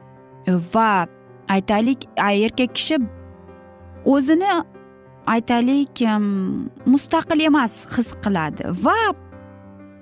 Va 0.75 1.07
aytaylik 1.49 2.01
erkak 2.17 2.75
kishi 2.75 2.97
o'zini 4.05 4.51
aytaylik 5.27 6.03
mustaqil 6.87 7.41
emas 7.49 7.75
his 7.97 8.11
qiladi 8.25 8.63
va 8.85 8.99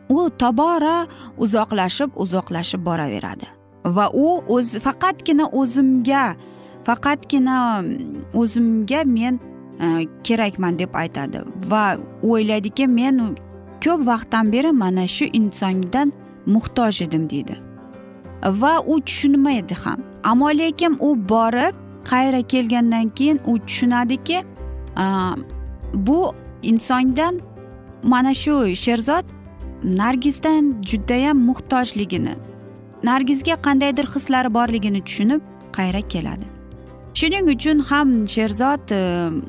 u 0.09 0.31
tobora 0.43 1.07
uzoqlashib 1.45 2.11
uzoqlashib 2.23 2.81
boraveradi. 2.89 3.47
Va 3.97 4.07
u 4.13 4.27
o'z 4.55 4.79
faqatgina 4.87 5.47
o'zimga 5.61 6.25
faqatgina 6.87 7.59
o'zimga 8.41 9.01
men 9.17 9.41
Э, 9.81 10.07
kerakman 10.25 10.79
deb 10.79 10.95
aytadi. 10.95 11.41
Va 11.71 11.99
o'ylaydiki 12.23 12.87
men 12.89 13.37
ko'p 13.85 14.07
vaqtdan 14.07 14.53
beri 14.53 14.73
mana 14.73 15.07
shu 15.07 15.25
insondan 15.33 16.13
muhtoj 16.47 17.03
edim 17.03 17.31
deydi. 17.31 17.57
Va 18.43 18.81
u 18.87 19.01
tushunmaydi 19.01 19.75
ham. 19.75 20.01
Ammo 20.25 20.49
lekin 20.49 20.97
u 21.01 21.29
borib 21.29 21.75
qayra 22.05 22.43
kelgandan 22.43 23.09
keyin 23.09 23.41
u 23.47 23.59
tushunadiki 23.59 24.43
bu 25.95 26.33
insondan 26.63 27.41
mana 28.03 28.35
shu 28.35 28.75
sherzod 28.75 29.25
nargizdan 29.85 30.75
judayam 30.83 31.39
muhtojligini 31.39 32.35
nargizga 33.05 33.57
qandaydir 33.67 34.07
hislari 34.15 34.55
borligini 34.55 35.05
tushunib 35.05 35.41
qayra 35.73 36.09
keladi. 36.09 36.56
Shuning 37.19 37.47
uchun 37.49 37.79
ham 37.89 38.09
sherzod 38.29 38.91
e, 38.93 39.01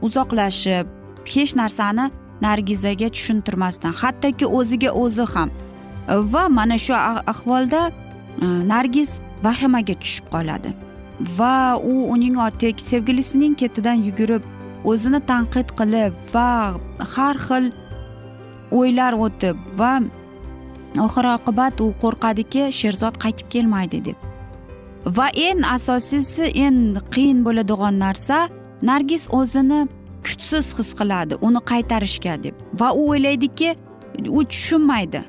uzoqlashib 0.07 0.87
hech 1.33 1.53
narsani 1.61 2.05
nargizaga 2.45 3.07
tushuntirmasdan 3.15 3.93
hattoki 4.01 4.45
o'ziga 4.59 4.91
o'zi 5.03 5.25
ham. 5.33 5.49
E, 6.11 6.15
va 6.33 6.43
mana 6.57 6.77
shu 6.85 6.93
ahvolda 7.33 7.81
e, 8.43 8.45
nargiz 8.73 9.19
vahimaga 9.47 9.95
tushib 10.03 10.29
qoladi. 10.35 10.71
Va 11.39 11.55
u 11.91 11.93
uning 12.13 12.37
ortiga 12.45 12.85
sevgilisining 12.91 13.57
ketidan 13.61 13.97
yugurib 14.07 14.43
o'zini 14.91 15.19
tanqid 15.31 15.75
qilib 15.79 16.13
va 16.33 16.47
har 17.15 17.35
xil 17.47 17.65
o'ylar 18.79 19.19
o'tib 19.25 19.57
va 19.81 19.91
oxir 21.07 21.25
oqibat 21.35 21.85
u 21.85 21.91
qo'rqadiki 22.03 22.63
sherzod 22.79 23.15
qaytib 23.23 23.47
kelmaydi 23.57 24.03
deb. 24.09 24.26
Va 25.07 25.27
eng 25.33 25.63
asosiysi 25.63 26.43
eng 26.65 26.97
qiyin 27.13 27.43
bo'ladigan 27.45 27.99
narsa 27.99 28.37
nargiz 28.89 29.27
o'zini 29.39 29.87
kuchsiz 30.23 30.67
his 30.77 30.89
qiladi 30.99 31.33
uni 31.47 31.61
qaytarishga 31.71 32.35
deb. 32.43 32.55
Va 32.79 32.91
u 32.93 33.09
o'ylaydiki 33.11 33.75
u 34.27 34.43
tushunmaydi. 34.43 35.21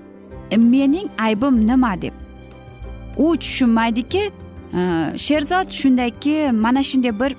E, 0.50 0.56
mening 0.56 1.08
aybim 1.18 1.66
nima 1.66 2.02
deb. 2.02 2.14
U 3.16 3.37
tushunmaydiki 3.37 4.23
e, 4.78 4.80
sherzod 5.26 5.70
shundayki 5.80 6.52
mana 6.52 6.82
shunday 6.82 7.20
bir 7.20 7.32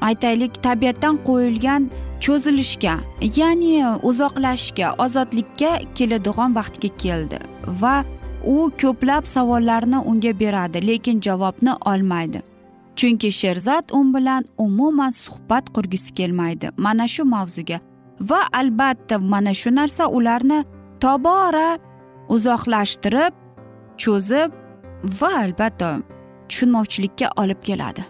aytaylik 0.00 0.62
tabiatdan 0.62 1.16
qo'yilgan 1.28 1.90
cho'zilishga 2.24 2.94
ya'ni 3.38 3.74
uzoqlashishga 4.10 4.94
ozodlikka 5.04 5.70
keladigan 5.94 6.54
vaqtga 6.58 6.90
keldi. 7.02 7.38
Va 7.82 8.04
u 8.44 8.70
ko'plab 8.80 9.24
savollarni 9.24 9.98
unga 9.98 10.40
beradi 10.40 10.86
lekin 10.86 11.20
javobni 11.20 11.72
olmaydi. 11.86 12.42
Chunki 12.96 13.32
sherzod 13.32 13.84
u 13.92 14.14
bilan 14.14 14.44
umuman 14.58 15.10
suhbat 15.10 15.70
qurgisi 15.74 16.14
kelmaydi 16.14 16.70
mana 16.76 17.08
shu 17.08 17.24
mavzuga. 17.24 17.80
Va 18.20 18.40
albatta 18.52 19.18
mana 19.18 19.54
shu 19.54 19.70
narsa 19.74 20.06
ularni 20.06 20.64
tobora 21.00 21.78
uzoqlashtirib 22.28 23.32
cho'zib 24.02 24.50
va 25.20 25.30
albatta 25.44 25.98
tushunmovchilikka 26.48 27.26
olib 27.36 27.60
keladi. 27.62 28.02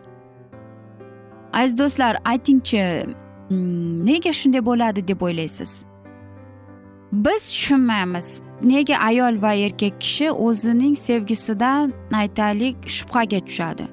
Aziz 1.53 1.79
do'stlar 1.79 2.17
aytingchi 2.25 2.81
mm, 3.51 4.07
nega 4.07 4.33
shunday 4.33 4.65
bo'ladi 4.71 5.09
deb 5.09 5.23
o'ylaysiz? 5.23 5.88
Biz 7.13 7.43
tushunmaymiz. 7.53 8.41
Nega 8.63 8.97
ayol 8.97 9.43
va 9.43 9.55
erkak 9.55 10.01
kishi 10.01 10.31
o'zining 10.31 10.99
sevgisidan 10.99 11.93
aytaylik 12.13 12.77
shubhaga 12.87 13.41
tushadi? 13.41 13.87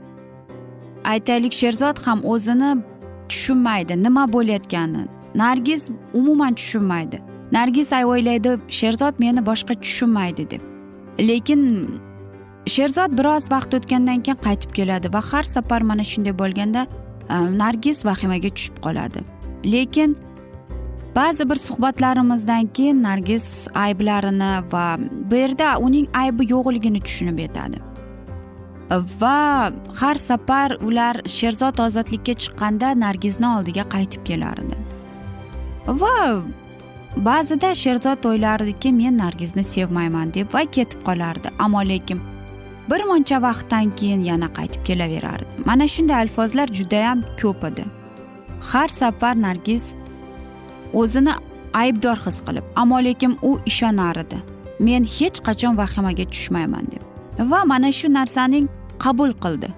Aytaylik 1.03 1.53
sherzod 1.53 1.97
ham 2.05 2.23
o'zini 2.23 2.83
tushunmaydi. 3.29 4.03
Nima 4.03 4.33
bo'layotganini. 4.33 5.07
Nargiz 5.35 5.89
umuman 6.13 6.53
tushunmaydi. 6.53 7.21
Nargiz 7.51 7.93
o'ylaydi 7.93 8.59
sherzod 8.69 9.13
meni 9.19 9.45
boshqa 9.45 9.73
tushunmaydi 9.73 10.49
deb. 10.49 10.61
Lekin 11.19 11.61
sherzod 12.65 13.17
biroz 13.17 13.51
vaqt 13.51 13.73
o'tgandan 13.77 14.19
keyin 14.25 14.39
qaytib 14.47 14.71
keladi 14.77 15.13
va 15.13 15.21
har 15.31 15.43
safar 15.43 15.81
mana 15.81 16.03
shunday 16.03 16.33
bo'lganda 16.41 16.87
e, 17.29 17.35
nargiz 17.61 18.05
vahimaga 18.05 18.49
tushib 18.49 18.77
qoladi. 18.85 19.19
Lekin 19.65 20.17
ba'zi 21.15 21.49
bir 21.49 21.55
suhbatlarimizdan 21.55 22.67
keyin 22.67 23.03
nargiz 23.03 23.67
ayblarini 23.73 24.53
va 24.71 24.97
bu 25.31 25.35
yerda 25.35 25.77
uning 25.79 26.07
aybi 26.13 26.51
yo'qligini 26.51 26.99
tushunib 27.03 27.39
yetadi. 27.39 27.79
Va 29.21 29.71
har 29.99 30.15
safar 30.15 30.77
ular 30.87 31.15
sherzod 31.37 31.79
ozodlikka 31.85 32.33
chiqqanda 32.43 32.91
nargizni 32.99 33.47
oldiga 33.47 33.83
qaytib 33.95 34.21
kelardi. 34.29 34.75
Va 35.87 36.43
ba'zida 37.17 37.75
sherzod 37.75 38.29
o'ylardiki 38.29 38.93
men 39.01 39.17
nargizni 39.17 39.63
sevmayman 39.63 40.33
deb 40.33 40.53
va 40.53 40.63
ketib 40.77 41.01
qolardi. 41.07 41.49
Ammo 41.59 41.81
lekin 41.91 42.21
bir 42.91 43.03
muncha 43.09 43.41
vaqtdan 43.41 43.95
keyin 43.95 44.23
yana 44.23 44.49
qaytib 44.57 44.83
kelaverardi. 44.83 45.45
Mana 45.65 45.87
shunday 45.87 46.21
alfozlar 46.23 46.67
judayam 46.67 47.23
ko'p 47.41 47.63
edi. 47.69 47.85
Har 48.71 48.87
safar 48.87 49.41
nargiz 49.41 49.93
o'zini 51.01 51.33
aybdor 51.81 52.17
his 52.25 52.37
qilib 52.47 52.65
ammo 52.81 52.99
lekin 53.07 53.37
u 53.41 53.51
ishonar 53.71 54.15
edi. 54.23 54.39
Men 54.79 55.03
hech 55.17 55.37
qachon 55.47 55.73
vahimaga 55.81 56.25
tushmayman 56.33 56.85
deb. 56.93 57.03
Va 57.51 57.59
mana 57.71 57.91
shu 57.99 58.07
narsaning 58.17 58.67
qabul 59.03 59.31
qildi. 59.43 59.69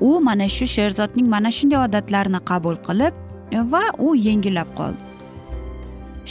U 0.00 0.20
mana 0.20 0.48
shu 0.56 0.66
sherzodning 0.76 1.28
mana 1.34 1.50
shunday 1.58 1.80
odatlarini 1.86 2.40
qabul 2.50 2.76
qilib 2.88 3.14
va 3.72 3.84
u 3.98 4.14
yengillab 4.26 4.70
qoldi. 4.78 5.02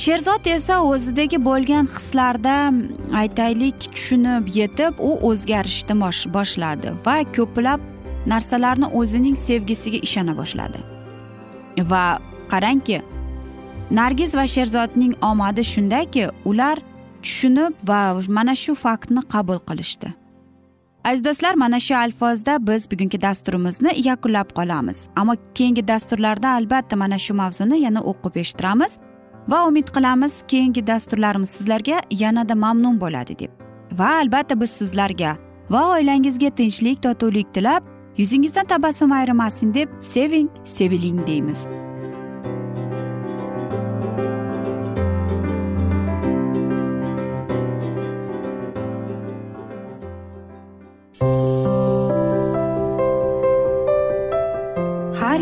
Sherzod 0.03 0.45
esa 0.47 0.75
o'zidagi 0.91 1.37
bo'lgan 1.49 1.85
hislarda 1.93 2.55
aytaylik 3.21 3.79
tushunib 3.95 4.45
yetib 4.59 4.93
u 5.09 5.11
o'zgarishni 5.29 5.95
boshladi 6.35 6.93
va 7.05 7.15
ko'plab 7.37 7.79
narsalarni 8.33 8.87
o'zining 8.99 9.35
sevgisiga 9.47 9.99
ishona 10.07 10.33
boshladi. 10.37 10.79
Va 11.91 12.03
qarangki 12.51 13.01
nargiz 13.91 14.35
va 14.35 14.47
sherzodning 14.47 15.13
omadi 15.21 15.63
shundaki 15.63 16.27
ular 16.45 16.77
tushunib 17.23 17.73
va 17.87 18.21
mana 18.27 18.55
shu 18.55 18.75
faktni 18.75 19.21
qabul 19.33 19.59
qilishdi. 19.69 20.13
Aziz 21.03 21.25
do'stlar 21.25 21.55
mana 21.55 21.79
shu 21.79 21.95
alfozda 21.95 22.67
biz 22.67 22.91
bugungi 22.91 23.21
dasturimizni 23.21 23.91
yakunlab 24.07 24.49
qolamiz. 24.57 25.09
Ammo 25.15 25.33
keyingi 25.55 25.87
dasturlarda 25.87 26.49
albatta 26.49 26.95
mana 26.95 27.17
shu 27.17 27.33
mavzuni 27.33 27.81
yana 27.81 28.01
o'qib 28.11 28.35
eshittiramiz 28.41 28.97
va 29.47 29.67
umid 29.67 29.87
qilamiz 29.95 30.43
keyingi 30.47 30.87
dasturlarimiz 30.87 31.49
sizlarga 31.49 32.01
yanada 32.11 32.55
mamnun 32.55 33.01
bo'ladi 33.01 33.39
deb. 33.39 33.51
Va 33.99 34.09
albatta 34.21 34.61
biz 34.61 34.69
sizlarga 34.69 35.37
va 35.69 35.81
oilangizga 35.95 36.49
tinchlik 36.49 37.03
totuvlik 37.03 37.53
tilab 37.53 37.83
yuzingizdan 38.17 38.65
tabassum 38.65 39.11
ayrimasin 39.11 39.73
deb 39.73 39.89
seving 39.99 40.49
seviling 40.65 41.27
deymiz. 41.27 41.78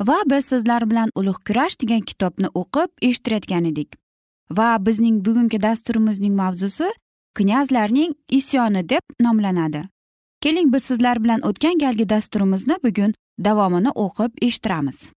Va 0.00 0.22
biz 0.26 0.44
sizlar 0.44 0.90
bilan 0.90 1.10
ulug' 1.14 1.42
kurash 1.46 1.80
degan 1.80 2.00
kitobni 2.00 2.48
o'qib 2.54 2.90
eshittirayotgan 3.02 3.64
edik. 3.64 3.96
Va 4.50 4.86
bizning 4.86 5.24
bugungi 5.24 5.62
dasturimizning 5.62 6.34
mavzusi 6.36 6.88
knyazlarning 7.34 8.14
isyoni 8.28 8.88
deb 8.88 9.04
nomlanadi. 9.20 9.88
Keling 10.42 10.72
biz 10.72 10.82
sizlar 10.84 11.24
bilan 11.24 11.40
o'tgan 11.48 11.78
galgi 11.78 12.08
dasturimizni 12.08 12.76
bugun 12.84 13.14
davomini 13.44 13.90
o'qib 14.04 14.32
eshittiramiz. 14.42 15.12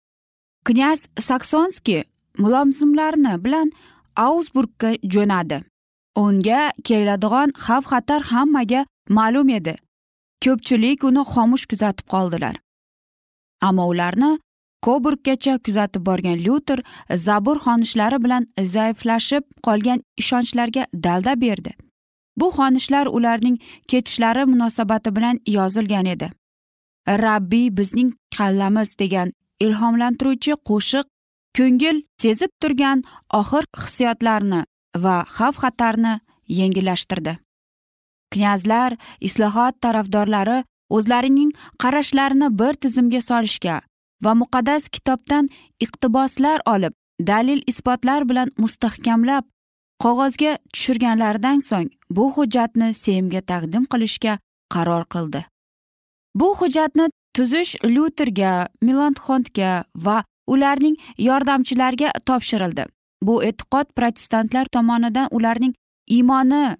Knyaz 0.65 1.09
saksonskiy 1.21 2.03
mulozimlarni 2.39 3.45
bilan 3.45 3.73
augsburgga 4.17 4.95
jo'nadi. 5.15 5.63
Unga 6.17 6.73
keladigan 6.85 7.51
xavf 7.65 7.87
xatar 7.91 8.23
hammaga 8.31 8.87
ma'lum 9.09 9.49
edi. 9.59 9.75
Ko'pchilik 10.45 11.05
uni 11.05 11.23
xomush 11.33 11.67
kuzatib 11.71 12.07
qoldilar. 12.15 12.57
Ammo 13.61 13.85
ularni 13.93 14.39
koburggacha 14.87 15.59
kuzatib 15.65 16.07
borgan 16.07 16.39
lyuter 16.47 16.81
zabur 17.27 17.59
xonishlari 17.65 18.19
bilan 18.25 18.47
zaiflashib 18.75 19.45
qolgan 19.67 20.03
ishonchlarga 20.23 20.87
dalda 21.05 21.41
berdi. 21.41 21.73
Bu 22.41 22.51
xonishlar 22.57 23.07
ularning 23.07 23.57
ketishlari 23.89 24.45
munosabati 24.53 25.17
bilan 25.17 25.41
yozilgan 25.47 26.07
edi. 26.07 26.31
Rabbiy 27.09 27.69
bizning 27.79 28.13
kallamiz 28.37 28.95
degan 28.99 29.33
ilhomlantiruvchi 29.61 30.55
qo'shiq 30.71 31.07
ko'ngil 31.57 31.97
sezib 32.23 32.53
turgan 32.63 33.03
oxir 33.41 33.65
hissiyotlarni 33.83 34.61
va 35.05 35.17
xavf 35.37 35.57
xatarni 35.65 36.15
yengillashtirdi. 36.61 37.39
Knyazlar 38.33 38.97
islohot 39.29 39.75
tarafdorlari 39.85 40.59
o'zlarining 40.97 41.51
qarashlarini 41.83 42.49
bir 42.61 42.73
tizimga 42.83 43.21
solishga 43.31 43.77
va 44.25 44.33
muqaddas 44.41 44.89
kitobdan 44.95 45.49
iqtiboslar 45.85 46.59
olib 46.75 46.95
dalil 47.31 47.63
isbotlar 47.67 48.29
bilan 48.29 48.51
mustahkamlab 48.63 49.45
qog'ozga 50.05 50.53
tushirganlaridan 50.73 51.59
so'ng 51.69 51.91
bu 52.17 52.25
hujjatni 52.37 52.89
semga 53.05 53.41
taqdim 53.51 53.85
qilishga 53.93 54.39
qaror 54.75 55.05
qildi. 55.15 55.41
Bu 56.41 56.49
hujjatni 56.59 57.07
tuzish 57.37 57.73
lyuterga 57.95 58.53
milanxondga 58.87 59.73
va 60.07 60.17
ularning 60.53 60.97
yordamchilariga 61.29 62.11
topshirildi. 62.29 62.85
Bu 63.27 63.35
e'tiqod 63.49 63.87
protestantlar 63.97 64.67
tomonidan 64.75 65.29
ularning 65.37 65.75
iymoni 66.17 66.77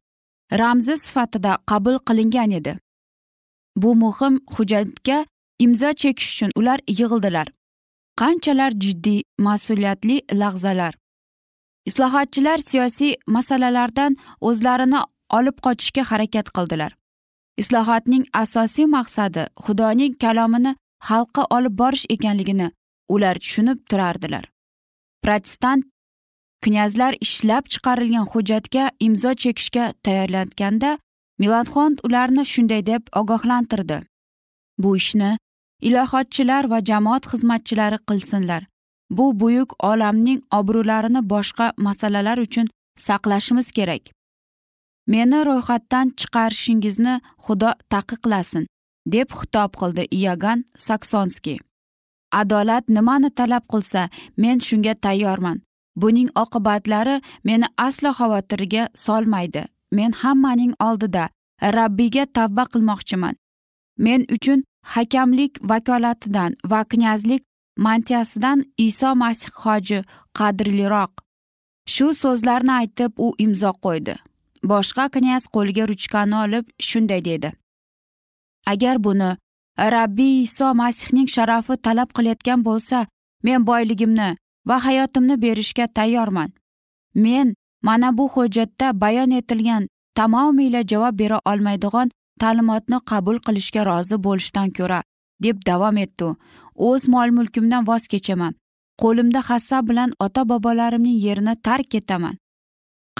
ramzi 0.61 0.97
sifatida 0.97 1.59
qabul 1.71 1.99
qilingan 2.09 2.51
edi. 2.59 2.79
Bu 3.77 3.95
muhim 4.03 4.35
hujjatga 4.55 5.19
imzo 5.65 5.91
chekish 6.01 6.31
uchun 6.35 6.51
ular 6.61 6.79
yig'ildilar. 6.89 7.49
Qanchalar 8.21 8.73
jiddiy 8.85 9.23
mas'uliyatli 9.47 10.17
lahzalar. 10.41 10.95
Islohotchilar 11.89 12.59
siyosiy 12.59 13.15
masalalardan 13.27 14.17
o'zlarini 14.41 15.01
olib 15.39 15.57
qochishga 15.67 16.03
harakat 16.11 16.51
qildilar. 16.57 16.93
Islohotning 17.63 18.25
asosiy 18.43 18.87
maqsadi 18.97 19.43
xudoning 19.65 20.15
kalomini 20.25 20.73
xalqqa 21.09 21.43
olib 21.57 21.75
borish 21.81 22.07
ekanligini 22.15 22.69
ular 23.15 23.37
tushunib 23.45 23.79
turardilar. 23.91 24.45
Protestant 25.23 25.85
knyazlar 26.65 27.15
ishlab 27.27 27.65
chiqarilgan 27.73 28.27
hujjatga 28.33 28.85
imzo 29.07 29.33
chekishga 29.43 29.85
tayyorlanganda 30.05 30.91
milanxon 31.41 31.97
ularni 32.07 32.45
shunday 32.53 32.83
deb 32.87 33.03
ogohlantirdi. 33.21 33.99
Bu 34.83 34.97
ishni 34.97 35.31
ilohotchilar 35.87 36.65
va 36.73 36.79
jamoat 36.91 37.25
xizmatchilari 37.31 37.99
qilsinlar. 38.09 38.63
Bu 39.11 39.27
buyuk 39.41 39.71
olamning 39.91 40.41
obro'larini 40.59 41.23
boshqa 41.33 41.73
masalalar 41.77 42.39
uchun 42.47 42.67
saqlashimiz 43.07 43.69
kerak. 43.77 44.03
Meni 45.13 45.39
ro'yxatdan 45.49 46.07
chiqarishingizni 46.19 47.15
xudo 47.45 47.71
taqiqlasin 47.93 48.65
deb 49.15 49.29
xitob 49.39 49.71
qildi 49.81 50.05
iyogan 50.19 50.59
saksonskiy 50.87 51.59
adolat 52.33 52.89
nimani 52.89 53.31
talab 53.31 53.65
qilsa 53.73 54.09
men 54.37 54.59
shunga 54.61 54.95
tayyorman. 54.95 55.61
Buning 55.97 56.31
oqibatlari 56.43 57.21
meni 57.45 57.67
aslo 57.77 58.11
xavotirga 58.19 58.89
solmaydi. 58.95 59.65
Men 59.93 60.13
hammaning 60.13 60.75
oldida 60.81 61.29
rabbiyga 61.63 62.25
tavba 62.27 62.65
qilmoqchiman. 62.73 63.35
Men 63.99 64.27
uchun 64.37 64.65
hakamlik 64.95 65.53
vakolatidan 65.71 66.57
va 66.71 66.81
knyazlik 66.85 67.43
mantiyasidan 67.85 68.65
iso 68.77 69.15
masih 69.15 69.53
hoji 69.63 69.99
qadrliroq. 70.39 71.13
Shu 71.93 72.07
so'zlarni 72.21 72.73
aytib 72.81 73.13
u 73.25 73.27
imzo 73.45 73.73
qo'ydi. 73.85 74.15
Boshqa 74.71 75.05
knyaz 75.15 75.45
qo'liga 75.55 75.85
ruchkani 75.91 76.37
olib 76.45 76.65
shunday 76.89 77.21
dedi. 77.29 77.51
Agar 78.73 78.97
buni 79.05 79.31
rabbiy 79.95 80.43
iso 80.43 80.75
masihning 80.81 81.29
sharafi 81.35 81.75
talab 81.85 82.09
qilayotgan 82.17 82.61
bo'lsa 82.69 83.07
men 83.45 83.67
boyligimni 83.69 84.29
va 84.69 84.77
hayotimni 84.87 85.37
berishga 85.43 85.87
tayyorman. 85.87 86.51
Men 87.15 87.55
mana 87.83 88.19
bu 88.19 88.29
hujjatda 88.35 89.01
bayon 89.01 89.31
etilgan 89.31 89.89
tamomila 90.15 90.83
javob 90.91 91.19
bera 91.19 91.39
olmaydigan 91.51 92.09
ta'limotni 92.43 92.99
qabul 93.11 93.39
qilishga 93.47 93.83
rozi 93.91 94.17
bo'lishdan 94.27 94.69
ko'ra 94.79 95.01
deb 95.45 95.57
davom 95.71 95.97
etdi 96.05 96.25
u. 96.29 96.37
O'z 96.89 97.09
mol 97.15 97.35
mulkimdan 97.39 97.87
voz 97.91 98.07
kechaman. 98.13 98.55
Qo'limda 99.03 99.41
hassa 99.49 99.79
bilan 99.89 100.11
ota 100.27 100.43
bobolarimning 100.51 101.19
yerini 101.27 101.55
tark 101.67 101.95
etaman. 102.01 102.39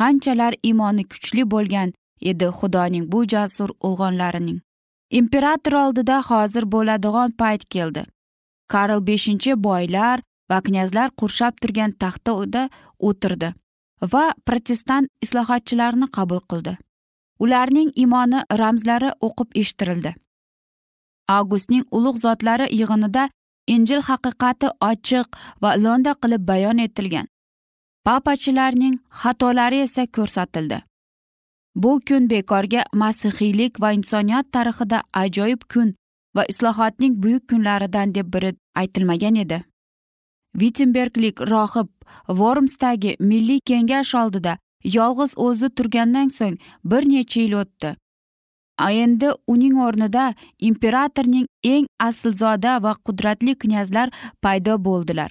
Qanchalar 0.01 0.55
imoni 0.71 1.05
kuchli 1.13 1.43
bo'lgan 1.53 1.93
edi 2.31 2.47
xudoning 2.59 3.05
bu 3.13 3.21
jasur 3.33 3.71
o'g'onlarining 3.89 4.59
imperator 5.11 5.73
oldida 5.73 6.21
hozir 6.23 6.65
bo'ladigan 6.73 7.31
payt 7.31 7.65
keldi. 7.75 8.05
Karl 8.69 9.01
beshinchi 9.07 9.57
boylar 9.69 10.21
va 10.51 10.59
knyazlar 10.61 11.09
qurshab 11.21 11.55
turgan 11.63 11.93
taxtada 11.93 12.69
o'tirdi 13.09 13.53
va 14.13 14.25
protestant 14.47 15.09
islohotchilarni 15.25 16.07
qabul 16.17 16.41
qildi. 16.51 16.77
Ularning 17.45 17.91
iymoni 18.03 18.47
ramzlari 18.63 19.11
o'qib 19.29 19.61
eshittirildi 19.63 20.15
avgustning 21.29 21.85
ulug' 21.91 22.21
zotlari 22.25 22.67
yig'inida 22.81 23.29
injil 23.75 24.03
haqiqati 24.09 24.69
ochiq 24.91 25.39
va 25.63 25.71
lo'nda 25.85 26.13
qilib 26.23 26.43
bayon 26.51 26.79
etilgan. 26.87 27.27
Papachilarning 28.07 28.95
xatolari 29.23 29.81
esa 29.87 30.07
ko'rsatildi. 30.17 30.79
Bu 31.83 32.01
kun 32.09 32.29
bekorga 32.31 32.83
masihiylik 33.03 33.81
va 33.83 33.93
insoniyat 33.99 34.47
tarixida 34.55 35.03
ajoyib 35.23 35.63
kun 35.73 35.89
va 36.37 36.45
islohotning 36.53 37.19
buyuk 37.23 37.45
kunlaridan 37.51 38.15
deb 38.15 38.33
biri 38.35 38.55
aytilmagan 38.81 39.37
edi. 39.45 39.59
Vittenberglik 40.61 41.41
rohib 41.51 41.91
vormsdagi 42.41 43.17
milliy 43.21 43.61
kengash 43.69 44.15
oldida 44.23 44.57
yolg'iz 44.85 45.33
o'zi 45.37 45.69
turgandan 45.77 46.29
so'ng 46.29 46.59
bir 46.85 47.03
necha 47.09 47.41
yil 47.41 47.55
o'tdi. 47.63 47.97
Endi 48.79 49.29
uning 49.47 49.77
o'rnida 49.87 50.35
imperatorning 50.59 51.47
eng 51.65 51.87
aslzoda 52.09 52.83
va 52.83 52.93
qudratli 53.07 53.55
knyazlar 53.63 54.09
paydo 54.43 54.85
bo'ldilar. 54.85 55.31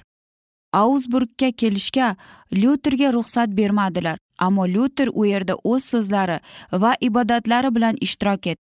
Augsburgga 0.72 1.50
kelishga 1.60 2.16
lyuterga 2.52 3.12
ruxsat 3.12 3.56
bermadilar 3.56 4.18
ammo 4.38 4.66
lyuter 4.68 5.08
u 5.12 5.24
yerda 5.26 5.54
o'z 5.64 5.84
so'zlari 5.84 6.40
va 6.72 6.92
ibodatlari 7.00 7.74
bilan 7.76 7.96
ishtirok 8.00 8.46
etdi. 8.46 8.62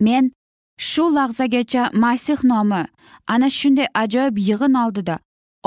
Men 0.00 0.32
shu 0.78 1.04
lahzagacha 1.14 1.90
masih 1.92 2.38
nomi 2.44 2.82
ana 3.26 3.48
shunday 3.50 3.88
ajoyib 3.94 4.36
yig'in 4.48 4.74
oldida 4.84 5.18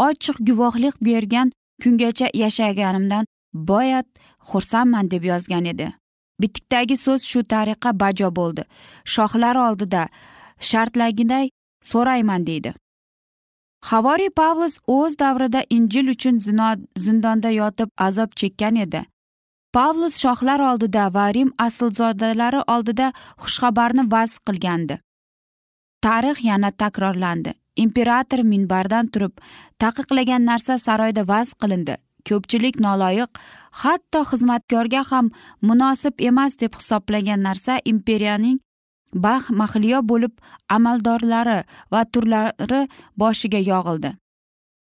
ochiq 0.08 0.38
guvohlik 0.48 0.96
bergan 1.02 1.52
kungacha 1.84 2.28
yashaganimdan 2.34 3.26
boyat 3.54 4.08
xursandman 4.50 5.12
deb 5.12 5.24
yozgan 5.24 5.66
edi. 5.66 5.94
Bitikdagi 6.42 6.98
so'z 6.98 7.24
shu 7.32 7.44
tariqa 7.44 8.00
bajo 8.00 8.30
bo'ldi. 8.36 8.64
Shohlar 9.06 9.56
oldida 9.56 10.08
shartlagiday 10.60 11.50
so'rayman 11.92 12.46
deydi. 12.48 12.74
Havoriy 13.90 14.30
pavlus 14.30 14.80
o'z 14.88 15.20
davrida 15.20 15.62
injil 15.70 16.10
uchun 16.16 16.40
zindonda 17.06 17.50
yotib 17.50 17.90
azob 18.08 18.36
chekkan 18.36 18.76
edi. 18.76 19.06
Pavlus 19.74 20.16
shohlar 20.24 20.60
oldida 20.72 21.14
va 21.14 21.28
rim 21.36 21.54
aslzodalari 21.66 22.62
oldida 22.74 23.14
xushxabarni 23.44 24.12
vaz 24.12 24.32
qilgandi. 24.48 25.00
Tarix 26.02 26.44
yana 26.44 26.72
takrorlandi. 26.72 27.54
Imperator 27.76 28.42
minbardan 28.44 29.08
turib 29.08 29.34
taqiqlagan 29.84 30.46
narsa 30.46 30.78
saroyda 30.78 31.28
vaz 31.28 31.54
qilindi. 31.62 31.96
Ko'pchilik 32.30 32.76
noloyiq 32.86 33.32
hatto 33.82 34.20
xizmatkorga 34.32 35.02
ham 35.12 35.26
munosib 35.68 36.16
emas 36.30 36.54
deb 36.62 36.74
hisoblagan 36.80 37.42
narsa 37.48 37.74
imperiyaning 37.92 38.58
bax 39.14 39.50
mahliyo 39.50 40.00
bo'lib 40.12 40.34
amaldorlari 40.76 41.60
va 41.92 42.02
turlari 42.14 42.82
boshiga 43.18 43.62
yog'ildi. 43.72 44.12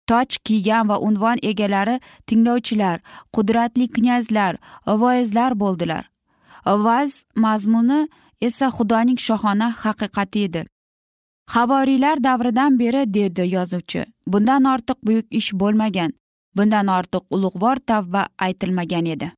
Toj 0.10 0.38
kiygan 0.46 0.90
va 0.90 0.98
unvon 1.08 1.38
egalari 1.50 2.00
tinglovchilar 2.28 2.98
qudratli 3.36 3.88
knyazlar 3.96 4.58
voizlar 4.88 5.52
bo'ldilar. 5.62 6.04
Vaz 6.66 7.24
mazmuni 7.36 8.08
esa 8.42 8.68
xudoning 8.78 9.20
shohona 9.28 9.68
haqiqati 9.84 10.44
edi. 10.48 10.62
Havoriylar 11.54 12.24
davridan 12.24 12.80
beri 12.80 13.14
dedi 13.14 13.44
yozuvchi 13.56 14.06
bundan 14.28 14.64
ortiq 14.74 14.98
buyuk 15.08 15.26
ish 15.40 15.52
bo'lmagan. 15.54 16.12
Bundan 16.58 16.88
ortiq 16.88 17.24
ulug'vor 17.36 17.78
tavba 17.92 18.28
aytilmagan 18.38 19.06
edi. 19.06 19.32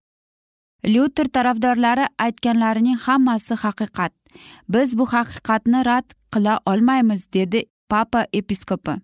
Lyuter 0.85 1.27
tarafdorlari 1.35 2.07
aytganlarining 2.19 2.97
hammasi 3.05 3.55
haqiqat. 3.63 4.13
Biz 4.69 4.97
bu 4.97 5.05
haqiqatni 5.13 5.85
rad 5.85 6.07
qila 6.33 6.59
olmaymiz 6.65 7.27
dedi 7.33 7.65
papa 7.89 8.25
episkopi. 8.33 8.95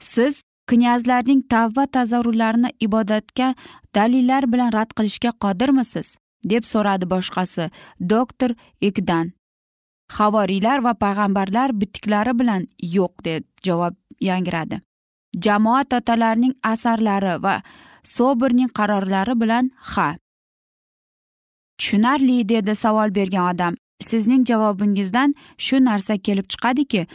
Siz 0.00 0.42
knyazlarning 0.66 1.42
tavba 1.48 1.86
tazarrularini 1.86 2.70
ibodatga 2.80 3.54
dalillar 3.94 4.52
bilan 4.52 4.72
rad 4.72 4.90
qilishga 4.98 5.32
qodirmisiz? 5.44 6.16
deb 6.50 6.64
so'radi 6.72 7.08
boshqasi 7.10 7.70
doktor 8.12 8.54
ikdan 8.88 9.32
havoriylar 10.18 10.84
va 10.86 10.92
payg'ambarlar 11.04 11.74
bitiklari 11.80 12.34
bilan 12.40 12.66
yo'q 12.96 13.24
deb 13.28 13.44
javob 13.66 13.94
yangradi. 14.20 14.80
Jamoat 15.44 15.92
otalarining 15.92 16.54
asarlari 16.62 17.42
va 17.42 17.62
soberning 18.04 18.70
qarorlari 18.78 19.40
bilan 19.40 19.70
ha 19.94 20.08
tushunarli 21.78 22.48
dedi 22.48 22.74
savol 22.74 23.14
bergan 23.14 23.54
odam. 23.54 23.74
Sizning 24.02 24.46
javobingizdan 24.46 25.34
shu 25.58 25.84
narsa 25.84 26.18
kelib 26.18 26.46
chiqadiki 26.52 27.06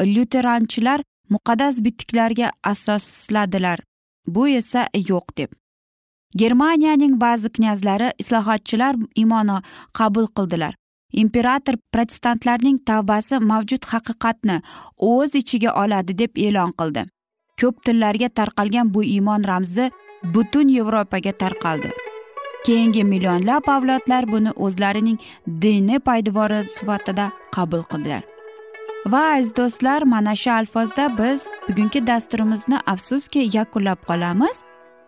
lyuteranchilar 0.00 1.00
muqaddas 1.30 1.84
bitiklarga 1.84 2.50
asosladilar 2.64 3.78
bu 4.26 4.48
esa 4.48 4.88
yo'q 4.94 5.36
deb. 5.38 5.50
Germaniyaning 6.36 7.20
ba'zi 7.20 7.48
knyazlari 7.56 8.12
islohotchilar 8.18 8.96
imoni 9.14 9.56
qabul 9.98 10.26
qildilar. 10.36 10.74
Imperator 11.12 11.74
protestantlarning 11.92 12.78
tavbasi 12.86 13.38
mavjud 13.50 13.84
haqiqatni 13.92 14.60
o'z 14.96 15.34
ichiga 15.34 15.70
oladi 15.82 16.18
deb 16.18 16.38
e'lon 16.46 16.72
qildi. 16.78 17.02
Ko'p 17.60 17.82
tillarga 17.84 18.28
tarqalgan 18.28 18.94
bu 18.94 19.04
iymon 19.04 19.44
ramzi 19.50 19.90
butun 20.34 20.68
yevropaga 20.68 21.32
tarqaldi. 21.32 21.90
Keyingi 22.66 23.04
millionlab 23.04 23.68
avlodlar 23.68 24.26
buni 24.32 24.50
o'zlarining 24.66 25.18
diniy 25.62 26.00
poydevori 26.08 26.64
sifatida 26.64 27.30
qabul 27.56 27.82
qildilar. 27.92 28.22
Va 29.12 29.22
aziz 29.36 29.56
do'stlar 29.56 30.02
mana 30.02 30.34
shu 30.42 30.50
alfozda 30.50 31.04
biz 31.18 31.48
bugungi 31.68 32.06
dasturimizni 32.06 32.78
afsuski 32.86 33.48
yakunlab 33.56 34.00
qolamiz 34.08 34.56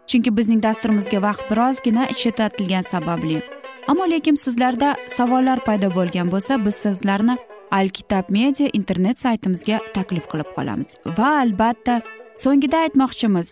chunki 0.09 0.31
bizning 0.39 0.63
dasturimizga 0.63 1.19
vaqt 1.23 1.45
birozgina 1.51 2.07
chetlatilgani 2.21 2.85
sababli. 2.95 3.43
Ammo 3.89 4.05
lekin 4.11 4.37
sizlarda 4.45 4.97
savollar 5.17 5.59
paydo 5.67 5.89
bo'lgan 5.99 6.31
bo'lsa 6.33 6.65
biz 6.67 6.75
sizlarni 6.85 7.37
alkitab 7.71 8.25
media 8.31 8.69
internet 8.79 9.21
saytimizga 9.25 9.79
taklif 9.95 10.27
qilib 10.33 10.51
qolamiz. 10.57 10.89
Va 11.19 11.31
albatta 11.43 12.01
so'ngida 12.43 12.79
aytmoqchimiz 12.85 13.51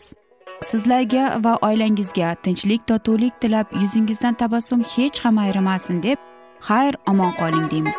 sizlarga 0.68 1.24
va 1.44 1.53
oilangizga 1.66 2.29
tinchlik 2.44 2.87
totuvlik 2.90 3.35
tilab 3.42 3.66
yuzingizdan 3.83 4.35
tabassum 4.40 4.81
hech 4.94 5.20
ham 5.24 5.38
ayrimasin 5.38 6.03
deb 6.07 6.18
xayr 6.68 6.94
omon 7.11 7.33
qoling 7.40 7.70
deymiz. 7.70 7.98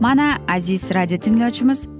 Mana 0.00 0.28
aziz 0.48 0.94
radio 0.94 1.18
tinglovchimiz 1.18 1.99